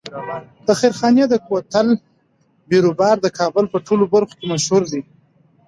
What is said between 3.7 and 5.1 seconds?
په ټولو برخو کې مشهور دی.